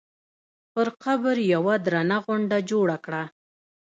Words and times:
پر 0.73 0.87
قبر 1.03 1.37
یوه 1.53 1.75
درنه 1.85 2.17
غونډه 2.25 2.57
جوړه 2.71 2.97
کړه. 3.05 3.23